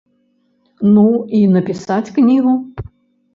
Ну, 0.93 1.03
і 1.41 1.41
напісаць 1.57 2.13
кнігу. 2.17 2.57